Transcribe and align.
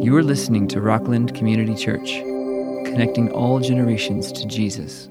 You 0.00 0.16
are 0.16 0.22
listening 0.22 0.68
to 0.68 0.80
Rockland 0.80 1.34
Community 1.34 1.74
Church, 1.74 2.20
connecting 2.84 3.32
all 3.32 3.58
generations 3.58 4.30
to 4.30 4.46
Jesus. 4.46 5.08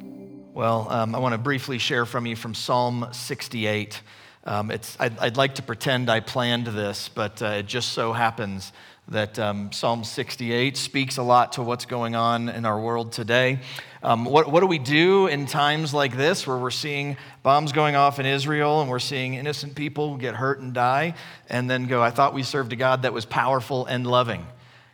Well, 0.54 0.88
um, 0.90 1.13
I 1.13 1.20
want 1.20 1.33
to 1.33 1.38
briefly 1.38 1.78
share 1.78 2.06
from 2.06 2.26
you 2.26 2.38
from 2.38 2.54
Psalm 2.54 3.05
68. 3.12 4.02
Um, 4.46 4.71
it's, 4.71 4.96
I'd, 4.97 5.20
I'd, 5.20 5.36
like 5.36 5.55
to 5.55 5.62
pretend 5.62 6.10
I 6.10 6.21
planned 6.21 6.68
this, 6.68 7.10
but 7.10 7.42
uh, 7.42 7.47
it 7.47 7.65
just 7.65 7.89
so 7.89 8.13
happens 8.13 8.71
that 9.10 9.37
um, 9.37 9.73
Psalm 9.73 10.05
68 10.05 10.78
speaks 10.78 11.17
a 11.17 11.24
lot 11.24 11.54
to 11.54 11.63
what's 11.63 11.85
going 11.85 12.15
on 12.15 12.47
in 12.47 12.65
our 12.65 12.79
world 12.79 13.12
today. 13.12 13.60
Um, 14.01 14.24
what, 14.24 14.49
what 14.49 14.62
do 14.62 14.67
we 14.67 14.79
do 14.79 15.28
in 15.28 15.47
times 15.47 15.94
like 15.94 16.16
this 16.16 16.48
where 16.48 16.58
we're 16.58 16.72
seeing 16.72 17.17
bombs 17.44 17.73
going 17.73 17.98
off 17.98 18.20
in 18.20 18.26
Israel 18.26 18.80
and 18.80 18.90
we're 18.90 18.99
seeing 18.99 19.34
innocent 19.34 19.76
people 19.76 20.16
get 20.16 20.35
hurt 20.35 20.62
and 20.62 20.73
die, 20.73 21.16
and 21.49 21.70
then 21.70 21.88
go, 21.88 22.02
I 22.02 22.09
thought 22.09 22.34
we 22.34 22.44
served 22.44 22.72
a 22.72 22.77
God 22.77 23.02
that 23.02 23.12
was 23.12 23.26
powerful 23.26 23.85
and 23.85 24.08
loving? 24.08 24.48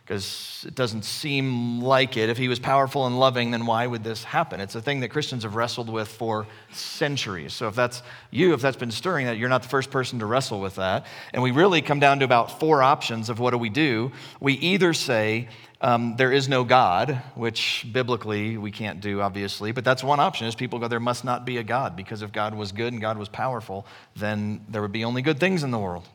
Because 0.04 0.64
it 0.68 0.74
doesn't 0.74 1.02
seem 1.02 1.80
like 1.80 2.18
it. 2.18 2.28
If 2.28 2.36
he 2.36 2.46
was 2.46 2.58
powerful 2.58 3.06
and 3.06 3.18
loving, 3.18 3.52
then 3.52 3.64
why 3.64 3.86
would 3.86 4.04
this 4.04 4.22
happen? 4.22 4.60
It's 4.60 4.74
a 4.74 4.82
thing 4.82 5.00
that 5.00 5.08
Christians 5.08 5.44
have 5.44 5.54
wrestled 5.54 5.88
with 5.88 6.08
for 6.08 6.46
centuries. 6.72 7.54
So 7.54 7.68
if 7.68 7.74
that's 7.74 8.02
you, 8.30 8.52
if 8.52 8.60
that's 8.60 8.76
been 8.76 8.90
stirring 8.90 9.24
that, 9.26 9.38
you're 9.38 9.48
not 9.48 9.62
the 9.62 9.68
first 9.68 9.90
person 9.90 10.18
to 10.18 10.26
wrestle 10.26 10.60
with 10.60 10.74
that. 10.74 11.06
And 11.32 11.42
we 11.42 11.52
really 11.52 11.80
come 11.80 12.00
down 12.00 12.18
to 12.18 12.26
about 12.26 12.60
four 12.60 12.82
options 12.82 13.30
of 13.30 13.38
what 13.38 13.52
do 13.52 13.58
we 13.58 13.70
do. 13.70 14.12
We 14.40 14.54
either 14.54 14.92
say, 14.92 15.48
um, 15.80 16.16
there 16.16 16.32
is 16.32 16.50
no 16.50 16.64
God, 16.64 17.22
which 17.34 17.86
biblically 17.90 18.58
we 18.58 18.70
can't 18.70 19.00
do, 19.00 19.22
obviously, 19.22 19.72
but 19.72 19.84
that's 19.84 20.04
one 20.04 20.20
option 20.20 20.46
is 20.46 20.54
people 20.54 20.78
go, 20.78 20.88
there 20.88 21.00
must 21.00 21.24
not 21.24 21.46
be 21.46 21.56
a 21.56 21.62
God, 21.62 21.96
because 21.96 22.20
if 22.20 22.30
God 22.30 22.54
was 22.54 22.72
good 22.72 22.92
and 22.92 23.00
God 23.00 23.16
was 23.16 23.28
powerful, 23.28 23.86
then 24.16 24.64
there 24.68 24.82
would 24.82 24.92
be 24.92 25.04
only 25.04 25.22
good 25.22 25.40
things 25.40 25.62
in 25.62 25.70
the 25.70 25.78
world. 25.78 26.06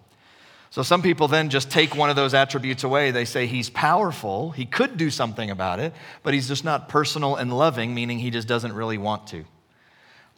So 0.71 0.83
some 0.83 1.01
people 1.01 1.27
then 1.27 1.49
just 1.49 1.71
take 1.71 1.95
one 1.95 2.09
of 2.09 2.15
those 2.15 2.33
attributes 2.33 2.83
away. 2.83 3.09
They 3.11 3.25
say 3.25 3.47
he's 3.47 3.69
powerful, 3.69 4.51
he 4.51 4.65
could 4.65 4.97
do 4.97 5.09
something 5.09 5.49
about 5.49 5.79
it, 5.79 5.93
but 6.21 6.33
he's 6.33 6.47
just 6.47 6.63
not 6.63 6.89
personal 6.89 7.35
and 7.35 7.51
loving, 7.51 7.95
meaning 7.95 8.19
he 8.19 8.29
just 8.29 8.47
doesn't 8.47 8.73
really 8.73 8.97
want 8.97 9.27
to. 9.27 9.45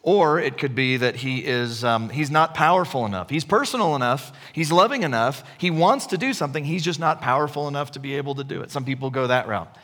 Or 0.02 0.40
it 0.40 0.58
could 0.58 0.74
be 0.74 0.96
that 0.96 1.16
he 1.16 1.44
is 1.44 1.84
um, 1.84 2.08
he's 2.08 2.30
not 2.30 2.54
powerful 2.54 3.06
enough. 3.06 3.30
He's 3.30 3.44
personal 3.44 3.94
enough. 3.94 4.32
He's 4.52 4.72
loving 4.72 5.04
enough. 5.04 5.44
He 5.58 5.70
wants 5.70 6.06
to 6.06 6.18
do 6.18 6.32
something. 6.32 6.64
He's 6.64 6.82
just 6.82 6.98
not 6.98 7.20
powerful 7.20 7.68
enough 7.68 7.92
to 7.92 8.00
be 8.00 8.16
able 8.16 8.34
to 8.36 8.44
do 8.44 8.62
it. 8.62 8.70
Some 8.72 8.84
people 8.84 9.10
go 9.10 9.28
that 9.28 9.46
route. 9.46 9.76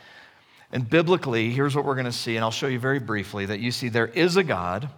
And 0.71 0.87
biblically, 0.87 1.51
here's 1.51 1.75
what 1.75 1.85
we're 1.85 1.95
going 1.95 2.05
to 2.05 2.11
see, 2.11 2.35
and 2.35 2.43
I'll 2.43 2.51
show 2.51 2.67
you 2.67 2.79
very 2.79 2.99
briefly 2.99 3.45
that 3.45 3.59
you 3.59 3.71
see 3.71 3.89
there 3.89 4.07
is 4.07 4.35
a 4.35 4.43
God 4.43 4.89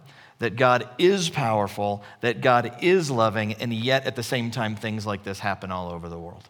that 0.42 0.56
God 0.56 0.88
is 0.98 1.30
powerful, 1.30 2.02
that 2.20 2.40
God 2.40 2.78
is 2.82 3.12
loving, 3.12 3.52
and 3.54 3.72
yet 3.72 4.06
at 4.06 4.16
the 4.16 4.24
same 4.24 4.50
time, 4.50 4.74
things 4.74 5.06
like 5.06 5.22
this 5.22 5.38
happen 5.38 5.70
all 5.70 5.92
over 5.92 6.08
the 6.08 6.18
world. 6.18 6.48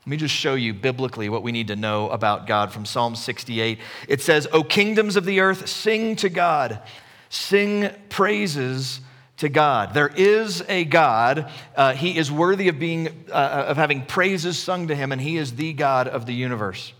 Let 0.00 0.06
me 0.06 0.16
just 0.18 0.34
show 0.34 0.54
you 0.54 0.74
biblically 0.74 1.30
what 1.30 1.42
we 1.42 1.50
need 1.50 1.68
to 1.68 1.76
know 1.76 2.10
about 2.10 2.46
God 2.46 2.70
from 2.70 2.84
Psalm 2.84 3.16
68. 3.16 3.78
It 4.08 4.20
says, 4.20 4.46
O 4.52 4.62
kingdoms 4.62 5.16
of 5.16 5.24
the 5.24 5.40
earth, 5.40 5.70
sing 5.70 6.16
to 6.16 6.28
God, 6.28 6.82
sing 7.30 7.88
praises 8.10 9.00
to 9.38 9.48
God. 9.48 9.94
There 9.94 10.12
is 10.14 10.62
a 10.68 10.84
God. 10.84 11.50
Uh, 11.74 11.94
he 11.94 12.18
is 12.18 12.30
worthy 12.30 12.68
of 12.68 12.78
being 12.78 13.08
uh, 13.30 13.64
of 13.68 13.78
having 13.78 14.04
praises 14.04 14.58
sung 14.58 14.88
to 14.88 14.94
him, 14.94 15.12
and 15.12 15.20
he 15.20 15.38
is 15.38 15.54
the 15.54 15.72
God 15.72 16.08
of 16.08 16.26
the 16.26 16.34
universe. 16.34 16.92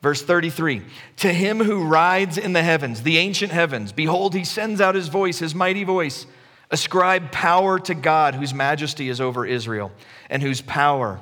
Verse 0.00 0.22
33 0.22 0.82
To 1.18 1.32
him 1.32 1.58
who 1.58 1.84
rides 1.84 2.38
in 2.38 2.52
the 2.52 2.62
heavens, 2.62 3.02
the 3.02 3.18
ancient 3.18 3.52
heavens, 3.52 3.92
behold, 3.92 4.34
he 4.34 4.44
sends 4.44 4.80
out 4.80 4.94
his 4.94 5.08
voice, 5.08 5.38
his 5.38 5.54
mighty 5.54 5.84
voice. 5.84 6.26
Ascribe 6.70 7.32
power 7.32 7.78
to 7.78 7.94
God, 7.94 8.34
whose 8.34 8.52
majesty 8.52 9.08
is 9.08 9.22
over 9.22 9.46
Israel 9.46 9.90
and 10.28 10.42
whose 10.42 10.60
power 10.60 11.18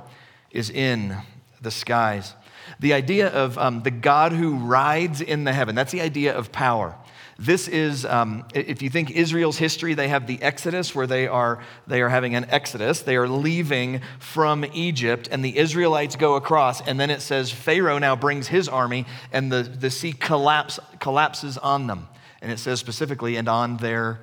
is 0.51 0.71
in 0.71 1.17
the 1.63 1.71
skies. 1.71 2.35
The 2.81 2.93
idea 2.93 3.29
of 3.29 3.57
um, 3.57 3.83
the 3.85 3.93
God 3.93 4.33
who 4.33 4.57
rides 4.57 5.21
in 5.21 5.45
the 5.45 5.53
heaven, 5.53 5.77
that's 5.77 5.93
the 5.93 6.01
idea 6.01 6.37
of 6.37 6.51
power. 6.51 6.97
This 7.39 7.69
is, 7.69 8.07
um, 8.07 8.47
if 8.55 8.81
you 8.81 8.89
think 8.89 9.11
Israel's 9.11 9.59
history, 9.59 9.93
they 9.93 10.09
have 10.09 10.27
the 10.27 10.41
Exodus 10.41 10.95
where 10.95 11.07
they 11.07 11.29
are, 11.29 11.63
they 11.87 12.01
are 12.01 12.09
having 12.09 12.35
an 12.35 12.47
Exodus. 12.49 13.03
They 13.03 13.17
are 13.17 13.29
leaving 13.29 14.01
from 14.19 14.65
Egypt, 14.73 15.29
and 15.31 15.45
the 15.45 15.59
Israelites 15.59 16.17
go 16.17 16.37
across. 16.37 16.81
And 16.81 16.99
then 16.99 17.11
it 17.11 17.21
says 17.21 17.53
Pharaoh 17.53 17.99
now 17.99 18.17
brings 18.17 18.49
his 18.49 18.69
army, 18.69 19.05
and 19.33 19.53
the, 19.53 19.63
the 19.63 19.91
sea 19.91 20.15
collapse, 20.15 20.81
collapses 20.99 21.59
on 21.59 21.87
them. 21.87 22.09
And 22.41 22.51
it 22.51 22.59
says 22.59 22.81
specifically, 22.81 23.37
and 23.37 23.49
on 23.49 23.77
their 23.79 24.21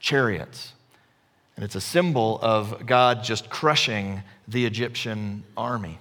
chariots. 0.00 0.72
And 1.56 1.64
it's 1.66 1.74
a 1.74 1.82
symbol 1.82 2.38
of 2.40 2.86
God 2.86 3.24
just 3.24 3.50
crushing 3.50 4.22
the 4.48 4.64
Egyptian 4.64 5.44
army. 5.54 5.98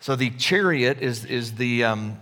So 0.00 0.16
the 0.16 0.30
chariot 0.30 1.00
is, 1.00 1.24
is 1.24 1.54
the. 1.54 1.84
Um, 1.84 2.18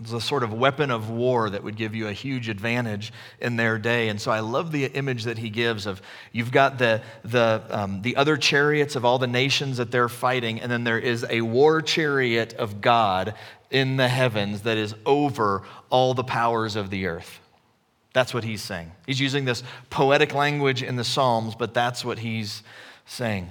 it's 0.00 0.12
a 0.12 0.20
sort 0.20 0.44
of 0.44 0.52
weapon 0.52 0.90
of 0.90 1.10
war 1.10 1.50
that 1.50 1.64
would 1.64 1.76
give 1.76 1.94
you 1.94 2.06
a 2.06 2.12
huge 2.12 2.48
advantage 2.48 3.12
in 3.40 3.56
their 3.56 3.78
day. 3.78 4.08
And 4.08 4.20
so 4.20 4.30
I 4.30 4.40
love 4.40 4.70
the 4.70 4.84
image 4.84 5.24
that 5.24 5.38
he 5.38 5.50
gives 5.50 5.86
of 5.86 6.00
you've 6.30 6.52
got 6.52 6.78
the, 6.78 7.02
the, 7.24 7.64
um, 7.70 8.02
the 8.02 8.14
other 8.14 8.36
chariots 8.36 8.94
of 8.94 9.04
all 9.04 9.18
the 9.18 9.26
nations 9.26 9.78
that 9.78 9.90
they're 9.90 10.08
fighting, 10.08 10.60
and 10.60 10.70
then 10.70 10.84
there 10.84 10.98
is 10.98 11.26
a 11.28 11.40
war 11.40 11.82
chariot 11.82 12.54
of 12.54 12.80
God 12.80 13.34
in 13.70 13.96
the 13.96 14.08
heavens 14.08 14.62
that 14.62 14.78
is 14.78 14.94
over 15.04 15.62
all 15.90 16.14
the 16.14 16.24
powers 16.24 16.76
of 16.76 16.90
the 16.90 17.06
earth. 17.06 17.40
That's 18.12 18.32
what 18.32 18.44
he's 18.44 18.62
saying. 18.62 18.92
He's 19.04 19.20
using 19.20 19.44
this 19.44 19.62
poetic 19.90 20.32
language 20.32 20.82
in 20.82 20.96
the 20.96 21.04
Psalms, 21.04 21.54
but 21.54 21.74
that's 21.74 22.04
what 22.04 22.20
he's 22.20 22.62
saying. 23.04 23.48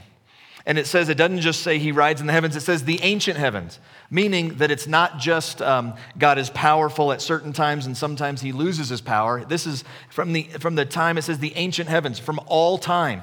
And 0.66 0.78
it 0.78 0.88
says, 0.88 1.10
it 1.10 1.16
doesn't 1.16 1.40
just 1.42 1.62
say 1.62 1.78
he 1.78 1.92
rides 1.92 2.20
in 2.22 2.28
the 2.28 2.34
heavens, 2.34 2.56
it 2.56 2.62
says 2.62 2.86
the 2.86 3.02
ancient 3.02 3.38
heavens 3.38 3.80
meaning 4.10 4.56
that 4.58 4.72
it's 4.72 4.88
not 4.88 5.20
just 5.20 5.62
um, 5.62 5.96
God 6.18 6.38
is 6.38 6.50
powerful 6.50 7.12
at 7.12 7.22
certain 7.22 7.54
times 7.54 7.86
and 7.86 7.96
sometimes 7.96 8.42
he 8.42 8.52
loses 8.52 8.90
his 8.90 9.02
power. 9.02 9.44
This 9.44 9.66
is 9.66 9.84
from 10.10 10.34
the, 10.34 10.44
from 10.44 10.76
the 10.76 10.86
time 10.86 11.18
it 11.18 11.24
says 11.24 11.40
the 11.40 11.56
ancient 11.56 11.90
heavens, 11.90 12.20
from 12.20 12.40
all 12.46 12.78
time. 12.78 13.22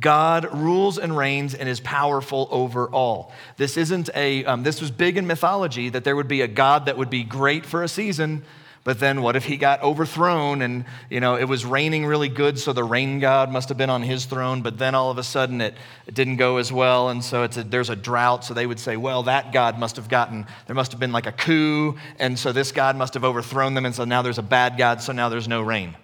God 0.00 0.48
rules 0.54 0.96
and 0.98 1.14
reigns 1.14 1.54
and 1.54 1.68
is 1.68 1.80
powerful 1.80 2.48
over 2.50 2.88
all. 2.88 3.32
This 3.58 3.76
isn't 3.76 4.08
a, 4.14 4.44
um, 4.46 4.62
this 4.62 4.80
was 4.80 4.90
big 4.90 5.18
in 5.18 5.26
mythology 5.26 5.90
that 5.90 6.04
there 6.04 6.16
would 6.16 6.28
be 6.28 6.40
a 6.40 6.48
God 6.48 6.86
that 6.86 6.96
would 6.96 7.10
be 7.10 7.22
great 7.22 7.66
for 7.66 7.82
a 7.82 7.88
season 7.88 8.44
but 8.84 9.00
then 9.00 9.22
what 9.22 9.34
if 9.34 9.46
he 9.46 9.56
got 9.56 9.82
overthrown 9.82 10.60
and, 10.60 10.84
you 11.08 11.18
know, 11.18 11.36
it 11.36 11.44
was 11.44 11.64
raining 11.64 12.04
really 12.04 12.28
good, 12.28 12.58
so 12.58 12.72
the 12.72 12.84
rain 12.84 13.18
god 13.18 13.50
must 13.50 13.70
have 13.70 13.78
been 13.78 13.90
on 13.90 14.02
his 14.02 14.26
throne, 14.26 14.60
but 14.60 14.78
then 14.78 14.94
all 14.94 15.10
of 15.10 15.16
a 15.16 15.22
sudden 15.22 15.62
it, 15.62 15.74
it 16.06 16.14
didn't 16.14 16.36
go 16.36 16.58
as 16.58 16.70
well, 16.70 17.08
and 17.08 17.24
so 17.24 17.42
it's 17.42 17.56
a, 17.56 17.64
there's 17.64 17.88
a 17.88 17.96
drought, 17.96 18.44
so 18.44 18.52
they 18.52 18.66
would 18.66 18.78
say, 18.78 18.96
well, 18.96 19.22
that 19.22 19.52
god 19.52 19.78
must 19.78 19.96
have 19.96 20.08
gotten, 20.08 20.46
there 20.66 20.76
must 20.76 20.92
have 20.92 21.00
been 21.00 21.12
like 21.12 21.26
a 21.26 21.32
coup, 21.32 21.96
and 22.18 22.38
so 22.38 22.52
this 22.52 22.72
god 22.72 22.94
must 22.94 23.14
have 23.14 23.24
overthrown 23.24 23.72
them, 23.72 23.86
and 23.86 23.94
so 23.94 24.04
now 24.04 24.20
there's 24.20 24.38
a 24.38 24.42
bad 24.42 24.76
god, 24.76 25.00
so 25.00 25.12
now 25.12 25.30
there's 25.30 25.48
no 25.48 25.62
rain. 25.62 25.96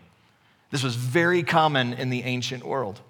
This 0.71 0.83
was 0.83 0.95
very 0.95 1.43
common 1.43 1.93
in 1.95 2.09
the 2.09 2.23
ancient 2.23 2.65
world. 2.65 3.01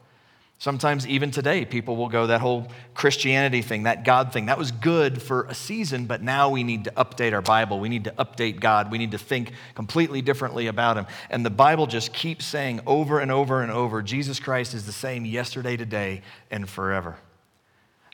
Sometimes, 0.60 1.06
even 1.06 1.30
today, 1.30 1.64
people 1.64 1.96
will 1.96 2.10
go 2.10 2.26
that 2.26 2.42
whole 2.42 2.68
Christianity 2.92 3.62
thing, 3.62 3.84
that 3.84 4.04
God 4.04 4.30
thing. 4.30 4.44
That 4.44 4.58
was 4.58 4.70
good 4.70 5.22
for 5.22 5.44
a 5.44 5.54
season, 5.54 6.04
but 6.04 6.20
now 6.20 6.50
we 6.50 6.64
need 6.64 6.84
to 6.84 6.90
update 6.90 7.32
our 7.32 7.40
Bible. 7.40 7.80
We 7.80 7.88
need 7.88 8.04
to 8.04 8.10
update 8.10 8.60
God. 8.60 8.90
We 8.90 8.98
need 8.98 9.12
to 9.12 9.18
think 9.18 9.52
completely 9.74 10.20
differently 10.20 10.66
about 10.66 10.98
Him. 10.98 11.06
And 11.30 11.46
the 11.46 11.50
Bible 11.50 11.86
just 11.86 12.12
keeps 12.12 12.44
saying 12.44 12.82
over 12.86 13.20
and 13.20 13.32
over 13.32 13.62
and 13.62 13.72
over 13.72 14.02
Jesus 14.02 14.38
Christ 14.38 14.74
is 14.74 14.84
the 14.84 14.92
same 14.92 15.24
yesterday, 15.24 15.78
today, 15.78 16.20
and 16.50 16.68
forever. 16.68 17.16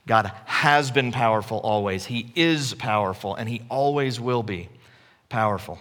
God 0.07 0.31
has 0.45 0.93
been 0.93 1.11
powerful 1.11 1.59
always. 1.59 2.05
He 2.05 2.33
is 2.37 2.75
powerful, 2.75 3.35
and 3.35 3.49
He 3.49 3.63
always 3.69 4.21
will 4.21 4.45
be 4.45 4.69
powerful. 5.29 5.81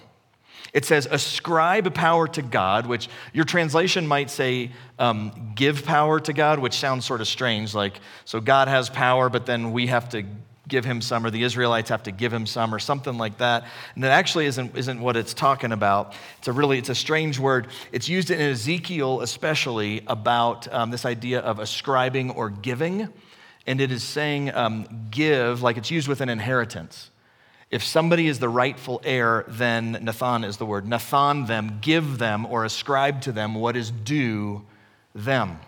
It 0.73 0.85
says, 0.85 1.07
ascribe 1.09 1.93
power 1.93 2.27
to 2.27 2.41
God, 2.41 2.85
which 2.85 3.07
your 3.33 3.45
translation 3.45 4.07
might 4.07 4.29
say, 4.29 4.71
um, 4.99 5.53
give 5.55 5.85
power 5.85 6.19
to 6.19 6.33
God, 6.33 6.59
which 6.59 6.73
sounds 6.73 7.05
sort 7.05 7.21
of 7.21 7.27
strange. 7.27 7.73
Like, 7.73 7.99
so 8.25 8.41
God 8.41 8.67
has 8.67 8.89
power, 8.89 9.29
but 9.29 9.45
then 9.45 9.71
we 9.71 9.87
have 9.87 10.09
to 10.09 10.25
give 10.67 10.83
him 10.83 10.99
some, 10.99 11.25
or 11.25 11.29
the 11.29 11.43
Israelites 11.43 11.89
have 11.89 12.03
to 12.03 12.11
give 12.11 12.33
him 12.33 12.45
some, 12.45 12.73
or 12.73 12.79
something 12.79 13.17
like 13.17 13.37
that. 13.37 13.65
And 13.93 14.03
that 14.03 14.11
actually 14.11 14.47
isn't, 14.47 14.75
isn't 14.75 14.99
what 14.99 15.15
it's 15.15 15.33
talking 15.33 15.71
about. 15.71 16.13
It's 16.39 16.47
a 16.47 16.53
really, 16.53 16.77
it's 16.77 16.89
a 16.89 16.95
strange 16.95 17.39
word. 17.39 17.67
It's 17.91 18.09
used 18.09 18.31
in 18.31 18.41
Ezekiel, 18.41 19.21
especially, 19.21 20.03
about 20.07 20.71
um, 20.73 20.89
this 20.91 21.05
idea 21.05 21.39
of 21.39 21.59
ascribing 21.59 22.31
or 22.31 22.49
giving. 22.49 23.07
And 23.67 23.79
it 23.79 23.91
is 23.91 24.03
saying 24.03 24.53
um, 24.53 25.07
give, 25.09 25.61
like 25.61 25.77
it's 25.77 25.91
used 25.91 26.07
with 26.07 26.21
an 26.21 26.29
inheritance. 26.29 27.11
If 27.71 27.83
somebody 27.83 28.27
is 28.27 28.39
the 28.39 28.49
rightful 28.49 29.01
heir, 29.03 29.43
then 29.47 29.97
Nathan 30.01 30.43
is 30.43 30.57
the 30.57 30.65
word. 30.65 30.87
Nathan 30.87 31.45
them, 31.45 31.79
give 31.81 32.17
them, 32.17 32.45
or 32.45 32.63
ascribe 32.63 33.21
to 33.21 33.31
them 33.31 33.55
what 33.55 33.75
is 33.75 33.91
due 33.91 34.63
them. 35.13 35.59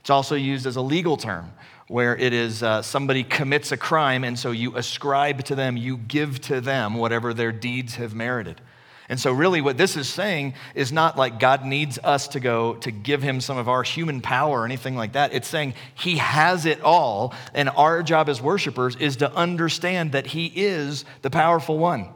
It's 0.00 0.10
also 0.10 0.36
used 0.36 0.66
as 0.66 0.76
a 0.76 0.82
legal 0.82 1.16
term 1.16 1.52
where 1.88 2.16
it 2.16 2.32
is 2.32 2.62
uh, 2.62 2.82
somebody 2.82 3.22
commits 3.22 3.70
a 3.72 3.76
crime, 3.76 4.24
and 4.24 4.38
so 4.38 4.50
you 4.50 4.76
ascribe 4.76 5.44
to 5.44 5.54
them, 5.54 5.76
you 5.76 5.96
give 5.96 6.40
to 6.40 6.60
them 6.60 6.94
whatever 6.94 7.32
their 7.32 7.52
deeds 7.52 7.94
have 7.96 8.14
merited. 8.14 8.60
And 9.08 9.20
so, 9.20 9.30
really, 9.32 9.60
what 9.60 9.76
this 9.76 9.96
is 9.96 10.08
saying 10.08 10.54
is 10.74 10.92
not 10.92 11.16
like 11.16 11.38
God 11.38 11.64
needs 11.64 11.98
us 12.02 12.28
to 12.28 12.40
go 12.40 12.74
to 12.76 12.90
give 12.90 13.22
him 13.22 13.40
some 13.40 13.56
of 13.56 13.68
our 13.68 13.84
human 13.84 14.20
power 14.20 14.62
or 14.62 14.64
anything 14.64 14.96
like 14.96 15.12
that. 15.12 15.32
It's 15.32 15.46
saying 15.46 15.74
he 15.94 16.16
has 16.16 16.66
it 16.66 16.80
all, 16.80 17.32
and 17.54 17.68
our 17.68 18.02
job 18.02 18.28
as 18.28 18.40
worshipers 18.40 18.96
is 18.96 19.16
to 19.16 19.32
understand 19.32 20.12
that 20.12 20.26
he 20.26 20.46
is 20.46 21.04
the 21.22 21.30
powerful 21.30 21.78
one, 21.78 22.08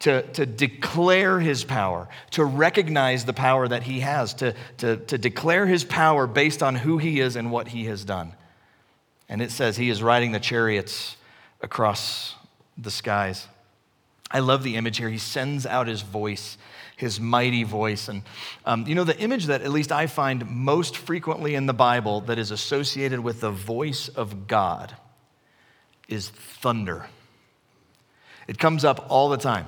to, 0.00 0.22
to 0.32 0.44
declare 0.44 1.40
his 1.40 1.64
power, 1.64 2.06
to 2.32 2.44
recognize 2.44 3.24
the 3.24 3.32
power 3.32 3.66
that 3.66 3.82
he 3.82 4.00
has, 4.00 4.34
to, 4.34 4.54
to, 4.78 4.98
to 4.98 5.16
declare 5.16 5.66
his 5.66 5.84
power 5.84 6.26
based 6.26 6.62
on 6.62 6.74
who 6.74 6.98
he 6.98 7.20
is 7.20 7.36
and 7.36 7.50
what 7.50 7.68
he 7.68 7.84
has 7.86 8.04
done. 8.04 8.34
And 9.30 9.40
it 9.40 9.52
says 9.52 9.78
he 9.78 9.88
is 9.88 10.02
riding 10.02 10.32
the 10.32 10.40
chariots 10.40 11.16
across 11.62 12.34
the 12.76 12.90
skies. 12.90 13.46
I 14.30 14.38
love 14.40 14.62
the 14.62 14.76
image 14.76 14.98
here. 14.98 15.08
He 15.08 15.18
sends 15.18 15.66
out 15.66 15.88
his 15.88 16.02
voice, 16.02 16.56
his 16.96 17.18
mighty 17.18 17.64
voice. 17.64 18.08
And 18.08 18.22
um, 18.64 18.86
you 18.86 18.94
know, 18.94 19.04
the 19.04 19.18
image 19.18 19.46
that 19.46 19.62
at 19.62 19.70
least 19.70 19.90
I 19.90 20.06
find 20.06 20.48
most 20.48 20.96
frequently 20.96 21.54
in 21.54 21.66
the 21.66 21.74
Bible 21.74 22.20
that 22.22 22.38
is 22.38 22.50
associated 22.50 23.20
with 23.20 23.40
the 23.40 23.50
voice 23.50 24.08
of 24.08 24.46
God 24.46 24.94
is 26.08 26.28
thunder. 26.28 27.06
It 28.46 28.58
comes 28.58 28.84
up 28.84 29.06
all 29.08 29.28
the 29.28 29.36
time. 29.36 29.66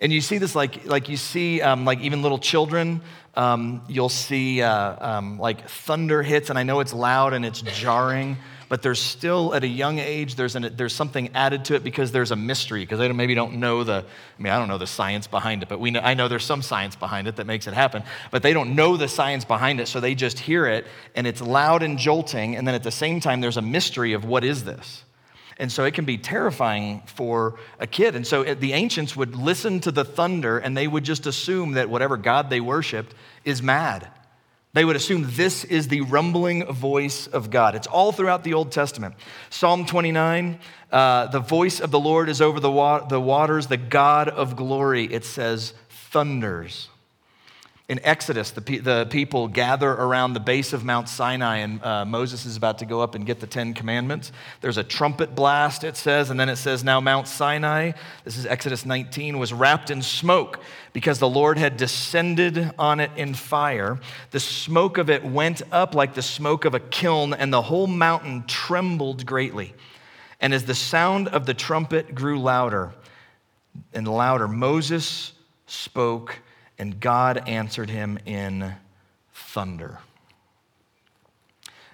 And 0.00 0.12
you 0.12 0.20
see 0.20 0.38
this 0.38 0.56
like, 0.56 0.84
like 0.84 1.08
you 1.08 1.16
see 1.16 1.60
um, 1.60 1.84
like 1.84 2.00
even 2.00 2.22
little 2.22 2.38
children, 2.38 3.02
um, 3.36 3.82
you'll 3.88 4.08
see 4.08 4.60
uh, 4.60 5.16
um, 5.18 5.38
like 5.38 5.68
thunder 5.68 6.22
hits, 6.22 6.50
and 6.50 6.58
I 6.58 6.64
know 6.64 6.80
it's 6.80 6.92
loud 6.92 7.32
and 7.32 7.46
it's 7.46 7.62
jarring 7.62 8.36
but 8.72 8.80
there's 8.80 9.02
still 9.02 9.54
at 9.54 9.64
a 9.64 9.68
young 9.68 9.98
age 9.98 10.34
there's, 10.34 10.56
an, 10.56 10.74
there's 10.78 10.94
something 10.94 11.28
added 11.34 11.62
to 11.66 11.74
it 11.74 11.84
because 11.84 12.10
there's 12.10 12.30
a 12.30 12.36
mystery 12.36 12.80
because 12.80 12.98
they 12.98 13.12
maybe 13.12 13.34
don't 13.34 13.52
know 13.52 13.84
the 13.84 14.02
i 14.38 14.42
mean 14.42 14.50
i 14.50 14.58
don't 14.58 14.68
know 14.68 14.78
the 14.78 14.86
science 14.86 15.26
behind 15.26 15.62
it 15.62 15.68
but 15.68 15.78
we 15.78 15.90
know, 15.90 16.00
i 16.00 16.14
know 16.14 16.26
there's 16.26 16.42
some 16.42 16.62
science 16.62 16.96
behind 16.96 17.28
it 17.28 17.36
that 17.36 17.46
makes 17.46 17.66
it 17.66 17.74
happen 17.74 18.02
but 18.30 18.42
they 18.42 18.54
don't 18.54 18.74
know 18.74 18.96
the 18.96 19.08
science 19.08 19.44
behind 19.44 19.78
it 19.78 19.88
so 19.88 20.00
they 20.00 20.14
just 20.14 20.38
hear 20.38 20.64
it 20.64 20.86
and 21.14 21.26
it's 21.26 21.42
loud 21.42 21.82
and 21.82 21.98
jolting 21.98 22.56
and 22.56 22.66
then 22.66 22.74
at 22.74 22.82
the 22.82 22.90
same 22.90 23.20
time 23.20 23.42
there's 23.42 23.58
a 23.58 23.62
mystery 23.62 24.14
of 24.14 24.24
what 24.24 24.42
is 24.42 24.64
this 24.64 25.04
and 25.58 25.70
so 25.70 25.84
it 25.84 25.92
can 25.92 26.06
be 26.06 26.16
terrifying 26.16 27.02
for 27.04 27.58
a 27.78 27.86
kid. 27.86 28.16
And 28.16 28.26
so 28.26 28.42
the 28.42 28.72
ancients 28.72 29.14
would 29.14 29.36
listen 29.36 29.80
to 29.80 29.92
the 29.92 30.02
thunder 30.02 30.58
and 30.58 30.74
they 30.74 30.88
would 30.88 31.04
just 31.04 31.26
assume 31.26 31.72
that 31.72 31.90
whatever 31.90 32.16
God 32.16 32.48
they 32.48 32.58
worshiped 32.58 33.14
is 33.44 33.62
mad. 33.62 34.08
They 34.74 34.86
would 34.86 34.96
assume 34.96 35.26
this 35.28 35.64
is 35.64 35.88
the 35.88 36.00
rumbling 36.00 36.64
voice 36.64 37.26
of 37.26 37.50
God. 37.50 37.74
It's 37.74 37.86
all 37.86 38.10
throughout 38.10 38.42
the 38.42 38.54
Old 38.54 38.72
Testament. 38.72 39.14
Psalm 39.50 39.84
29, 39.84 40.58
uh, 40.90 41.26
the 41.26 41.40
voice 41.40 41.78
of 41.78 41.90
the 41.90 42.00
Lord 42.00 42.30
is 42.30 42.40
over 42.40 42.58
the, 42.58 42.70
wa- 42.70 43.04
the 43.04 43.20
waters, 43.20 43.66
the 43.66 43.76
God 43.76 44.30
of 44.30 44.56
glory, 44.56 45.04
it 45.04 45.26
says, 45.26 45.74
thunders. 45.90 46.88
In 47.92 48.00
Exodus, 48.04 48.52
the, 48.52 48.78
the 48.78 49.06
people 49.10 49.48
gather 49.48 49.90
around 49.90 50.32
the 50.32 50.40
base 50.40 50.72
of 50.72 50.82
Mount 50.82 51.10
Sinai, 51.10 51.58
and 51.58 51.84
uh, 51.84 52.06
Moses 52.06 52.46
is 52.46 52.56
about 52.56 52.78
to 52.78 52.86
go 52.86 53.02
up 53.02 53.14
and 53.14 53.26
get 53.26 53.38
the 53.38 53.46
Ten 53.46 53.74
Commandments. 53.74 54.32
There's 54.62 54.78
a 54.78 54.82
trumpet 54.82 55.34
blast, 55.34 55.84
it 55.84 55.98
says, 55.98 56.30
and 56.30 56.40
then 56.40 56.48
it 56.48 56.56
says, 56.56 56.82
Now 56.82 57.02
Mount 57.02 57.28
Sinai, 57.28 57.92
this 58.24 58.38
is 58.38 58.46
Exodus 58.46 58.86
19, 58.86 59.38
was 59.38 59.52
wrapped 59.52 59.90
in 59.90 60.00
smoke 60.00 60.60
because 60.94 61.18
the 61.18 61.28
Lord 61.28 61.58
had 61.58 61.76
descended 61.76 62.70
on 62.78 62.98
it 62.98 63.10
in 63.14 63.34
fire. 63.34 64.00
The 64.30 64.40
smoke 64.40 64.96
of 64.96 65.10
it 65.10 65.22
went 65.22 65.60
up 65.70 65.94
like 65.94 66.14
the 66.14 66.22
smoke 66.22 66.64
of 66.64 66.72
a 66.72 66.80
kiln, 66.80 67.34
and 67.34 67.52
the 67.52 67.60
whole 67.60 67.88
mountain 67.88 68.44
trembled 68.46 69.26
greatly. 69.26 69.74
And 70.40 70.54
as 70.54 70.64
the 70.64 70.74
sound 70.74 71.28
of 71.28 71.44
the 71.44 71.52
trumpet 71.52 72.14
grew 72.14 72.40
louder 72.40 72.94
and 73.92 74.08
louder, 74.08 74.48
Moses 74.48 75.34
spoke 75.66 76.38
and 76.82 76.98
God 76.98 77.48
answered 77.48 77.88
him 77.88 78.18
in 78.26 78.74
thunder. 79.32 80.00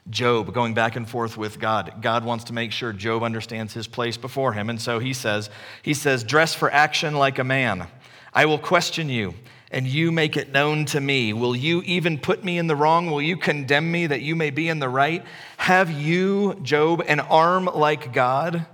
Job 0.09 0.55
going 0.55 0.73
back 0.73 0.97
and 0.97 1.07
forth 1.07 1.37
with 1.37 1.61
God. 1.61 1.97
God 2.01 2.25
wants 2.25 2.45
to 2.45 2.55
make 2.55 2.73
sure 2.73 2.95
Job 2.95 3.23
understands 3.23 3.75
his 3.75 3.87
place 3.87 4.17
before 4.17 4.55
him. 4.55 4.71
And 4.71 4.81
so 4.81 4.99
he 4.99 5.13
says, 5.13 5.51
he 5.83 5.93
says, 5.93 6.25
dress 6.25 6.55
for 6.55 6.73
action 6.73 7.17
like 7.17 7.39
a 7.39 7.45
man. 7.45 7.87
I 8.33 8.47
will 8.47 8.59
question 8.59 9.11
you, 9.11 9.35
and 9.71 9.87
you 9.87 10.11
make 10.11 10.39
it 10.39 10.53
known 10.53 10.87
to 10.87 11.03
me. 11.03 11.35
Will 11.35 11.55
you 11.55 11.83
even 11.83 12.17
put 12.17 12.43
me 12.43 12.57
in 12.57 12.67
the 12.67 12.75
wrong? 12.75 13.11
Will 13.11 13.21
you 13.21 13.37
condemn 13.37 13.93
me 13.93 14.07
that 14.07 14.23
you 14.23 14.35
may 14.35 14.49
be 14.49 14.71
in 14.71 14.79
the 14.79 14.89
right? 14.89 15.23
Have 15.59 15.91
you, 15.91 16.59
Job, 16.63 17.05
an 17.07 17.21
arm 17.21 17.67
like 17.67 18.15
God? 18.15 18.65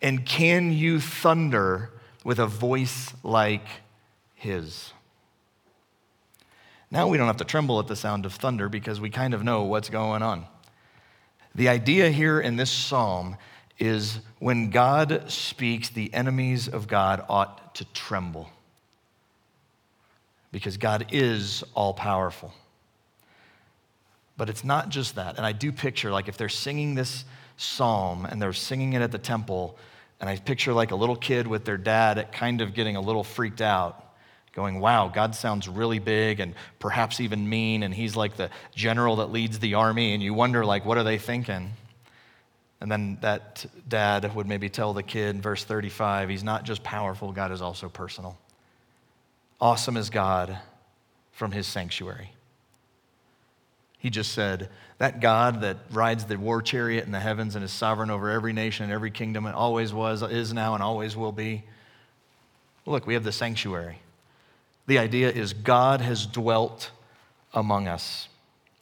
And 0.00 0.24
can 0.24 0.72
you 0.72 1.00
thunder 1.00 1.90
with 2.24 2.38
a 2.38 2.46
voice 2.46 3.12
like 3.22 3.66
his? 4.34 4.94
Now 6.90 7.08
we 7.08 7.18
don't 7.18 7.28
have 7.28 7.36
to 7.36 7.44
tremble 7.44 7.78
at 7.78 7.86
the 7.86 7.96
sound 7.96 8.26
of 8.26 8.34
thunder 8.34 8.68
because 8.68 9.00
we 9.00 9.10
kind 9.10 9.32
of 9.32 9.44
know 9.44 9.62
what's 9.62 9.88
going 9.88 10.22
on. 10.22 10.46
The 11.54 11.68
idea 11.68 12.10
here 12.10 12.40
in 12.40 12.56
this 12.56 12.70
psalm 12.70 13.36
is 13.78 14.20
when 14.38 14.70
God 14.70 15.30
speaks, 15.30 15.88
the 15.88 16.12
enemies 16.12 16.68
of 16.68 16.88
God 16.88 17.24
ought 17.28 17.74
to 17.76 17.84
tremble 17.86 18.50
because 20.52 20.76
God 20.76 21.06
is 21.12 21.62
all 21.74 21.94
powerful. 21.94 22.52
But 24.36 24.48
it's 24.48 24.64
not 24.64 24.88
just 24.88 25.14
that. 25.14 25.36
And 25.36 25.46
I 25.46 25.52
do 25.52 25.70
picture, 25.70 26.10
like, 26.10 26.28
if 26.28 26.36
they're 26.36 26.48
singing 26.48 26.94
this 26.94 27.24
psalm 27.56 28.26
and 28.26 28.40
they're 28.40 28.52
singing 28.52 28.94
it 28.94 29.02
at 29.02 29.12
the 29.12 29.18
temple, 29.18 29.78
and 30.20 30.28
I 30.28 30.36
picture 30.36 30.72
like 30.72 30.90
a 30.90 30.96
little 30.96 31.16
kid 31.16 31.46
with 31.46 31.64
their 31.64 31.76
dad 31.76 32.32
kind 32.32 32.60
of 32.60 32.74
getting 32.74 32.96
a 32.96 33.00
little 33.00 33.24
freaked 33.24 33.60
out 33.60 34.09
going, 34.52 34.80
wow, 34.80 35.08
God 35.08 35.34
sounds 35.34 35.68
really 35.68 35.98
big 35.98 36.40
and 36.40 36.54
perhaps 36.78 37.20
even 37.20 37.48
mean, 37.48 37.82
and 37.82 37.94
he's 37.94 38.16
like 38.16 38.36
the 38.36 38.50
general 38.74 39.16
that 39.16 39.30
leads 39.30 39.58
the 39.58 39.74
army, 39.74 40.12
and 40.14 40.22
you 40.22 40.34
wonder, 40.34 40.64
like, 40.64 40.84
what 40.84 40.98
are 40.98 41.04
they 41.04 41.18
thinking? 41.18 41.70
And 42.80 42.90
then 42.90 43.18
that 43.20 43.66
dad 43.88 44.34
would 44.34 44.46
maybe 44.46 44.68
tell 44.68 44.92
the 44.92 45.02
kid 45.02 45.36
in 45.36 45.42
verse 45.42 45.64
35, 45.64 46.28
he's 46.28 46.42
not 46.42 46.64
just 46.64 46.82
powerful, 46.82 47.30
God 47.32 47.52
is 47.52 47.62
also 47.62 47.88
personal. 47.88 48.38
Awesome 49.60 49.96
is 49.96 50.10
God 50.10 50.58
from 51.32 51.52
his 51.52 51.66
sanctuary. 51.66 52.32
He 53.98 54.08
just 54.08 54.32
said, 54.32 54.70
that 54.96 55.20
God 55.20 55.60
that 55.62 55.76
rides 55.90 56.24
the 56.24 56.36
war 56.36 56.60
chariot 56.60 57.04
in 57.06 57.12
the 57.12 57.20
heavens 57.20 57.54
and 57.54 57.64
is 57.64 57.70
sovereign 57.70 58.10
over 58.10 58.30
every 58.30 58.52
nation 58.52 58.84
and 58.84 58.92
every 58.92 59.10
kingdom, 59.10 59.46
and 59.46 59.54
always 59.54 59.92
was, 59.92 60.22
is 60.22 60.52
now, 60.52 60.74
and 60.74 60.82
always 60.82 61.16
will 61.16 61.32
be. 61.32 61.64
Look, 62.86 63.06
we 63.06 63.14
have 63.14 63.24
the 63.24 63.32
sanctuary. 63.32 63.98
The 64.86 64.98
idea 64.98 65.30
is 65.30 65.52
God 65.52 66.00
has 66.00 66.26
dwelt 66.26 66.90
among 67.52 67.88
us. 67.88 68.28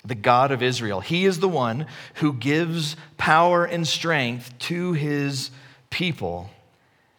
The 0.05 0.15
God 0.15 0.53
of 0.53 0.63
Israel. 0.63 1.01
He 1.01 1.25
is 1.25 1.41
the 1.41 1.49
one 1.49 1.87
who 2.15 2.33
gives 2.33 2.97
power 3.17 3.65
and 3.65 3.87
strength 3.87 4.57
to 4.61 4.93
his 4.93 5.51
people. 5.91 6.51